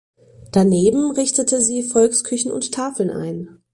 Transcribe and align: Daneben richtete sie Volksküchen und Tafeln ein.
Daneben 0.51 1.11
richtete 1.11 1.61
sie 1.61 1.83
Volksküchen 1.83 2.51
und 2.51 2.71
Tafeln 2.71 3.11
ein. 3.11 3.61